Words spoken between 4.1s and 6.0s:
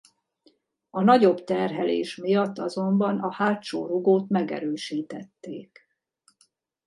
megerősítették.